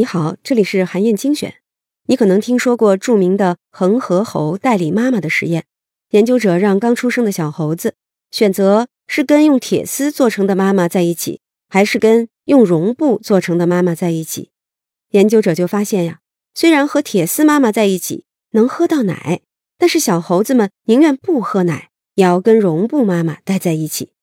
[0.00, 1.56] 你好，这里是韩燕精选。
[2.06, 5.66] 你可能听说过著名的恒河猴代理妈妈的实验，
[6.12, 7.96] 研究者让刚出生的小猴子
[8.30, 14.48] 选择是跟用铁丝做成的妈妈在一起，还是跟用绒布做成的妈妈在一起。
[15.10, 16.20] 研究者就发现呀，
[16.54, 19.42] 虽然和铁丝妈妈在一起能喝到奶，
[19.76, 24.14] 但是小猴子们宁愿不喝奶，也要跟绒布妈妈待在一起。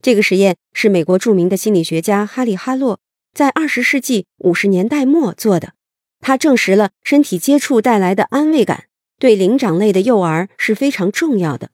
[0.00, 3.00] 这个实验是美国著名的心理学家哈利·哈洛。
[3.36, 5.74] 在二十世纪五十年代末做的，
[6.20, 8.84] 他证实了身体接触带来的安慰感
[9.18, 11.68] 对灵长类的幼儿是非常重要的。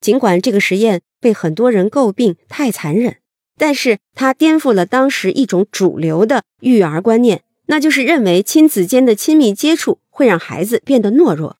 [0.00, 3.16] 尽管这个实验被很多人诟病太残忍，
[3.58, 11.56] 但是他颠覆了当时一种主流的育儿观念，那就是认为亲子间的亲密接触会让孩子变得懦弱。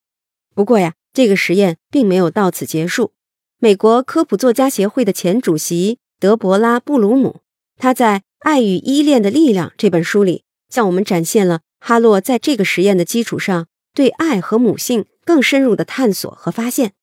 [0.55, 3.11] 不过呀，这个实验并没有到此结束。
[3.59, 7.41] 美国科普作家协会的前主席德伯拉·布鲁姆，
[7.77, 8.19] 他在。
[8.41, 16.95] 《爱与依恋的力量》这本书里，向我们展现了哈洛在这个实验的基础上对爱和母性更深入的探索和发现。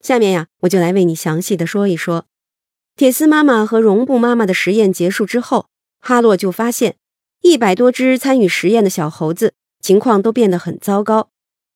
[0.00, 2.26] 下面呀，我就来为你详细的说一说
[2.96, 5.68] 铁丝妈妈和绒布妈妈的实验结束之后，
[6.00, 6.96] 哈洛就发现
[7.40, 11.30] 一百多只参与实验的小猴子情况都变得很糟糕。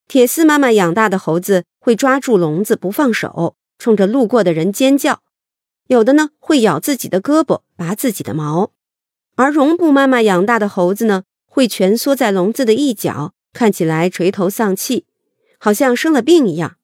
[0.07, 5.21] 铁丝妈妈养大的猴子会抓住笼子不放手，冲着路过的人尖叫；
[5.87, 8.73] 有的呢会咬自己的胳膊，拔自己的毛。
[9.39, 15.07] 而绒布妈妈养大的猴子呢，会蜷缩在笼子的一角，看起来垂头丧气，
[15.61, 16.75] 好像生了病一样。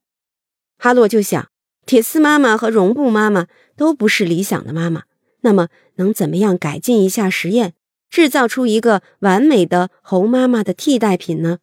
[0.79, 1.49] 哈洛就想，
[1.85, 5.03] 铁丝妈妈和绒布妈妈都不是理想的妈妈，
[5.41, 5.67] 那么
[5.97, 7.75] 能怎么样改进一下实验，
[8.09, 11.59] 制造出一个完美的猴妈妈的替代品呢？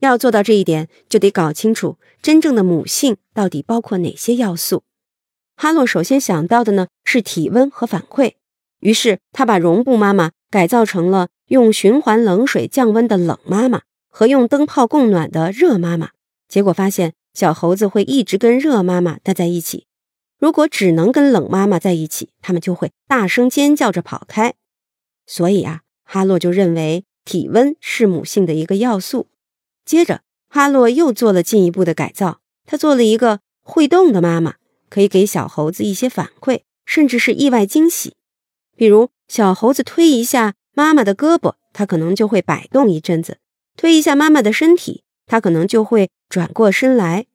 [0.00, 4.82] 要做到这一点，就得搞清楚真正的母性到底包括哪些要素。
[5.54, 8.32] 哈洛首先想到的呢，是体温和反馈。
[8.80, 16.10] 于是，他把绒布妈妈改造成了用循环冷水降温的冷妈妈和用灯泡供暖的热妈妈。
[16.48, 19.86] 结果发现，小猴子会一直跟热妈妈待在一起。
[20.38, 24.54] 如果只能跟冷妈妈在一起，他们就会大声尖叫着跑开。
[25.26, 29.26] 所以啊，哈洛就认为体温是母性的一个要素。
[29.84, 34.54] 接着，哈洛又做了进一步的改造，他做了一个会动的妈妈，
[34.88, 38.14] 可以给小猴子一些反馈，甚至是意外惊喜。
[38.78, 43.38] 比如，小猴子推一下妈妈的胳膊，它可能就会摆动一阵子；
[43.76, 47.26] 推一下妈妈的身体，它可能就会转过身来。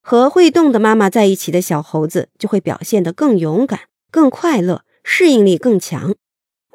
[0.00, 3.80] 和会动的妈妈在一起的小猴子就会表现得更勇敢、
[4.12, 6.14] 更快乐，适应力更强。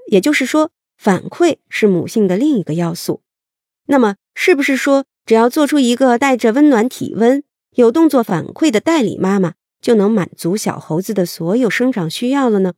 [0.07, 3.21] 也就是说，反馈是母性的另一个要素。
[3.85, 7.41] 那么，是不是说，只要做出一个带着温暖体温、
[7.75, 12.73] 有动作反馈的代理妈妈，就能满足小猴子的所有生长需要了呢？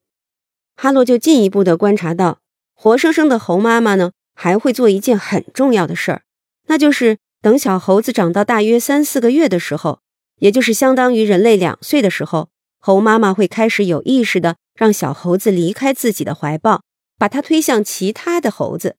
[0.83, 2.39] 哈洛就进一步的观察到，
[2.73, 6.23] 活生生的猴妈妈呢，还会做一件很重要的事儿，
[6.65, 9.99] 那就是等小猴子长到大约三四个月的时候，
[10.39, 12.49] 也就是相当于人类两岁的时候，
[12.79, 16.81] 猴妈妈会开始有意识的让小猴子离开自己的怀抱，
[17.19, 18.95] 把它推向其他的猴子。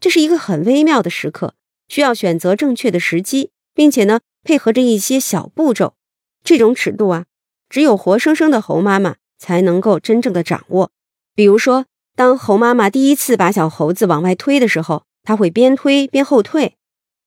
[0.00, 1.52] 这是一个很微妙的时刻，
[1.86, 5.96] 需要选择正确的时机，并且呢，配合着一些小步骤。
[6.42, 7.26] 这种尺度啊，
[7.68, 10.90] 只有活生生的猴妈妈才能够真正的掌握。
[11.36, 16.78] 比如说，当猴妈妈第一次把小猴子往外推的时候，它会边推边后退。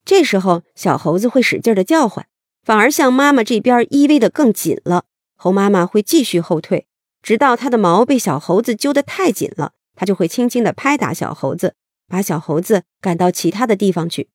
[0.03, 2.25] 这时候，小猴子会使劲的叫唤，
[2.63, 5.05] 反而向妈妈这边依偎的更紧了。
[5.35, 6.87] 猴妈妈会继续后退，
[7.21, 11.75] 直到它的毛被小猴子揪得太紧了，它就会轻轻的拍打小猴子，
[12.07, 14.29] 把小猴子赶到其他的地方去。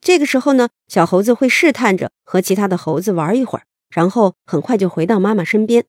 [0.00, 5.84] 这个时候呢，小猴子会试探着和其他的猴子玩一会儿，然后很快就回到妈妈身边。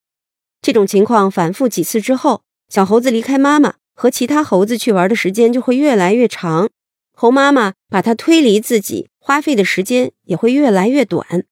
[0.62, 2.42] 这种情况反复几次之后。
[2.68, 6.68] 小猴子离开妈妈和其他猴子去玩的时间就会越来越长，
[7.14, 11.44] 猴妈妈把它推离自己花费的时间也会越来越短。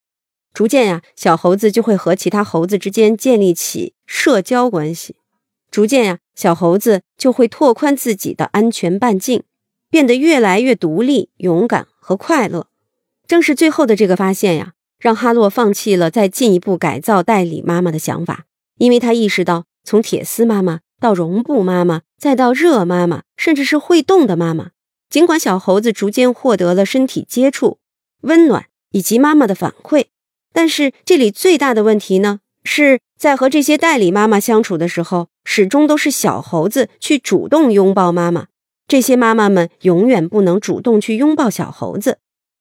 [0.53, 5.17] 逐渐呀，小猴子就会和其他猴子之间建立起社交关系。
[5.69, 9.43] 逐渐呀，小猴子就会拓宽自己的安全半径，
[9.89, 12.67] 变得越来越独立、勇敢和快乐。
[13.27, 18.45] 正是最后的这个发现呀，让哈洛放弃了再进一步改造代理妈妈的想法，
[18.77, 20.79] 因为他意识到从铁丝妈妈。
[20.99, 24.71] 到绒布妈妈，再到热妈妈，甚至是会动的妈妈。
[25.09, 27.79] 尽管小猴子逐渐获得了身体接触、
[28.21, 30.07] 温暖以及妈妈的反馈，
[30.51, 38.47] 但是这里最大的问题呢，是在和这些代理妈妈相处的时候，始终都是小猴子去主动拥抱妈妈，
[38.87, 42.19] 这些妈妈们永远不能主动去拥抱小猴子。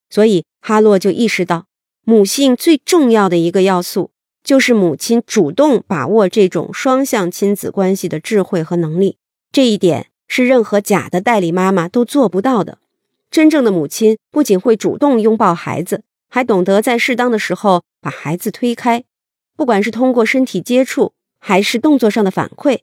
[0.09, 1.67] 所以哈洛就意识到，
[2.05, 4.13] 母性最重要的一个要素。
[4.47, 9.19] 就是母亲主动把握这种双向亲子关系的智慧和能力，
[9.51, 12.79] 这一点是任何假的代理妈妈都做不到的。
[13.29, 19.03] 真正的母亲不仅会主动拥抱孩子，还懂得在适当的时候把孩子推开。
[19.57, 22.83] 不管是通过身体接触，还是动作上的反馈，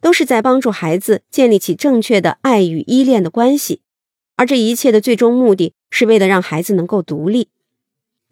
[0.00, 3.82] 都是在帮助孩子建立起正确的爱与依恋的关系。
[4.34, 7.50] 而这一切的最终目的是为了让孩子能够独立。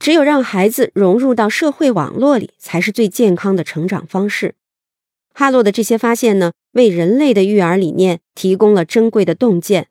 [0.02, 4.56] 只有让孩子融入到社会网络里，才是最健康的成长方式。
[5.32, 9.86] 哈洛的这些发现呢，为人类的育儿理念提供了珍贵的洞见，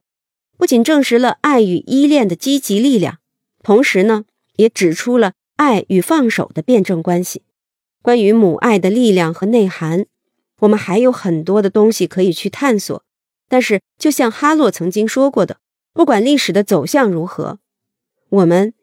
[0.57, 3.19] 不仅证实了爱与依恋的积极力量，
[3.63, 4.25] 同时呢，
[4.57, 7.43] 也指出了爱与放手的辩证关系。
[8.01, 10.07] 关于母爱的力量和内涵，
[10.59, 13.01] 我们还有很多的东西可以去探索。
[13.47, 15.59] 但是，就像哈洛曾经说过的，
[15.93, 17.59] 不管历史的走向如何，
[18.27, 18.73] 我们。